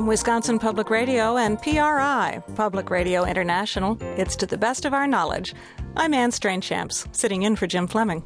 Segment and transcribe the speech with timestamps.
[0.00, 5.06] From Wisconsin Public Radio and PRI, Public Radio International, it's to the best of our
[5.06, 5.54] knowledge.
[5.94, 8.22] I'm Anne Strainchamps, sitting in for Jim Fleming.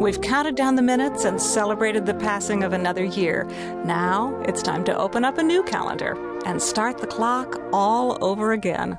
[0.00, 3.44] We've counted down the minutes and celebrated the passing of another year.
[3.84, 8.52] Now it's time to open up a new calendar and start the clock all over
[8.52, 8.96] again.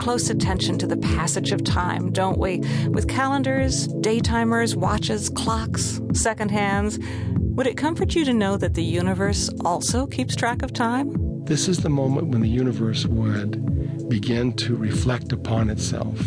[0.00, 2.58] Close attention to the passage of time, don't we?
[2.88, 6.98] With calendars, daytimers, watches, clocks, second hands.
[7.36, 11.44] Would it comfort you to know that the universe also keeps track of time?
[11.44, 16.18] This is the moment when the universe would begin to reflect upon itself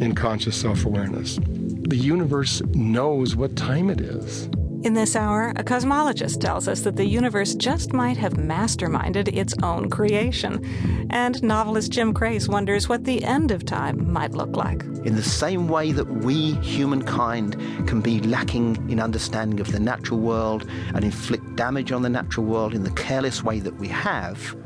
[0.00, 1.38] in conscious self awareness.
[1.42, 4.48] The universe knows what time it is.
[4.84, 9.52] In this hour, a cosmologist tells us that the universe just might have masterminded its
[9.64, 10.64] own creation.
[11.10, 14.84] And novelist Jim Crace wonders what the end of time might look like.
[15.04, 17.54] In the same way that we, humankind,
[17.88, 22.46] can be lacking in understanding of the natural world and inflict damage on the natural
[22.46, 24.56] world in the careless way that we have,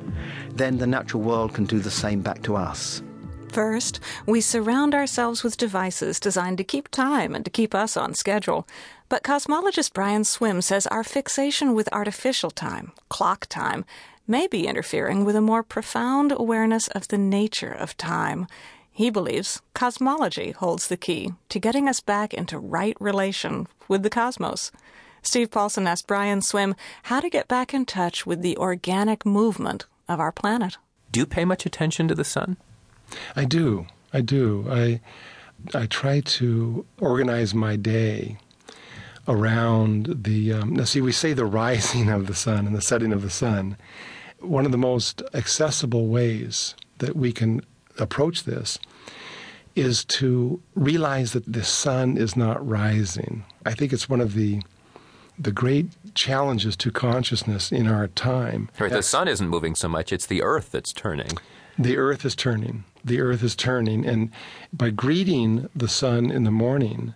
[0.55, 3.03] then the natural world can do the same back to us.
[3.53, 8.15] First, we surround ourselves with devices designed to keep time and to keep us on
[8.15, 8.67] schedule.
[9.13, 13.85] But cosmologist Brian Swimme says our fixation with artificial time, clock time,
[14.27, 18.47] may be interfering with a more profound awareness of the nature of time.
[18.91, 24.09] He believes cosmology holds the key to getting us back into right relation with the
[24.09, 24.73] cosmos.
[25.21, 29.85] Steve Paulson asked Brian Swimme how to get back in touch with the organic movement
[30.09, 30.79] of our planet.
[31.11, 32.57] Do you pay much attention to the sun?
[33.37, 33.89] I do.
[34.11, 34.65] I do.
[34.71, 35.03] I
[35.75, 38.39] I try to organize my day
[39.29, 40.53] around the.
[40.53, 43.31] Um, now, see, we say the rising of the sun and the setting of the
[43.31, 43.77] sun.
[44.41, 47.63] One of the most accessible ways that we can
[47.99, 48.79] approach this
[49.75, 53.45] is to realize that the sun is not rising.
[53.65, 54.63] I think it's one of the
[55.39, 58.69] the great challenges to consciousness in our time.
[58.79, 61.31] Right, the sun isn't moving so much; it's the Earth that's turning.
[61.79, 62.85] The Earth is turning.
[63.05, 64.31] The Earth is turning, and
[64.73, 67.15] by greeting the sun in the morning,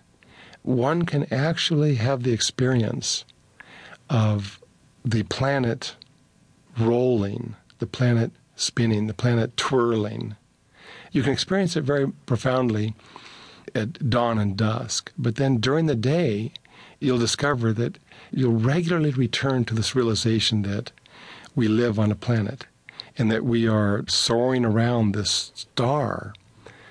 [0.67, 3.23] one can actually have the experience
[4.09, 4.61] of
[5.05, 5.95] the planet
[6.77, 10.35] rolling, the planet spinning, the planet twirling.
[11.13, 12.93] You can experience it very profoundly
[13.73, 16.51] at dawn and dusk, but then during the day,
[16.99, 17.97] you'll discover that
[18.31, 20.91] you'll regularly return to this realization that
[21.55, 22.65] we live on a planet
[23.17, 26.33] and that we are soaring around this star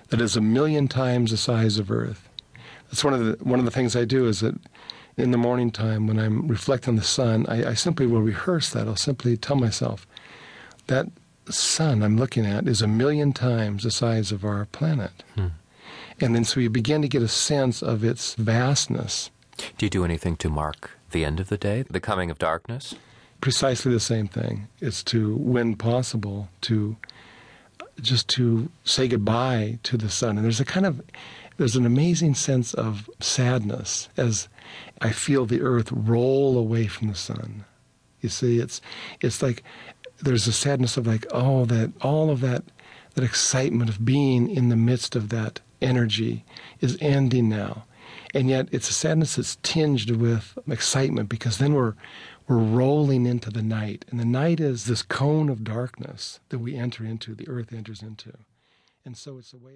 [0.08, 2.28] that is a million times the size of Earth.
[2.88, 4.54] That's one of the one of the things I do is that
[5.16, 8.70] in the morning time when I'm reflecting on the sun, I, I simply will rehearse
[8.70, 8.86] that.
[8.86, 10.06] I'll simply tell myself
[10.86, 11.06] that
[11.48, 15.22] sun I'm looking at is a million times the size of our planet.
[15.34, 15.48] Hmm.
[16.20, 19.30] And then so you begin to get a sense of its vastness.
[19.56, 22.94] Do you do anything to mark the end of the day, the coming of darkness?
[23.40, 24.68] Precisely the same thing.
[24.80, 26.96] It's to, when possible, to
[28.00, 30.36] just to say goodbye to the sun.
[30.36, 31.00] And there's a kind of
[31.56, 34.48] there's an amazing sense of sadness as
[35.00, 37.64] I feel the earth roll away from the sun.
[38.20, 38.80] You see, it's
[39.20, 39.62] it's like
[40.22, 42.64] there's a sadness of like, oh, that all of that
[43.14, 46.44] that excitement of being in the midst of that energy
[46.80, 47.84] is ending now.
[48.34, 51.94] And yet it's a sadness that's tinged with excitement because then we're
[52.48, 54.04] we're rolling into the night.
[54.10, 58.02] And the night is this cone of darkness that we enter into, the earth enters
[58.02, 58.32] into.
[59.04, 59.74] And so it's a way